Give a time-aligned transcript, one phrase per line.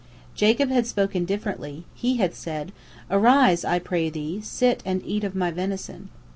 [0.33, 2.71] Jacob had spoken differently; he had said,
[3.11, 6.09] "Arise, I pray thee, sit and eat of my venison."